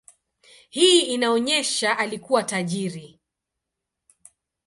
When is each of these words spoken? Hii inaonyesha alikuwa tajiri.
Hii 0.69 0.99
inaonyesha 1.01 1.97
alikuwa 1.97 2.43
tajiri. 2.43 3.19